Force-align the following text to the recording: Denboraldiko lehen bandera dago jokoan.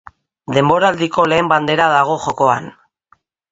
Denboraldiko 0.55 1.27
lehen 1.33 1.53
bandera 1.53 1.91
dago 1.93 2.17
jokoan. 2.27 2.69